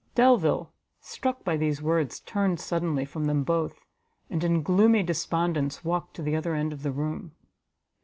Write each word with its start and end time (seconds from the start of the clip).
Delvile, 0.15 0.73
struck 0.99 1.43
by 1.43 1.55
these 1.57 1.79
words, 1.79 2.21
turned 2.21 2.59
suddenly 2.59 3.05
from 3.05 3.25
them 3.25 3.43
both, 3.43 3.85
and 4.31 4.43
in 4.43 4.63
gloomy 4.63 5.03
despondence 5.03 5.85
walked 5.85 6.15
to 6.15 6.23
the 6.23 6.35
other 6.35 6.55
end 6.55 6.73
of 6.73 6.81
the 6.81 6.91
room. 6.91 7.35